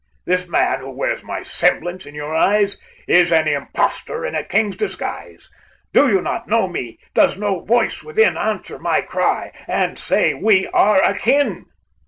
[0.25, 4.75] This man who wears my semblance in your eyes, Is an imposter in a king's
[4.75, 5.47] disguise.
[5.93, 6.97] Do you not know me?
[7.13, 11.67] Does no voice within Answer my cry, and say we are akin?"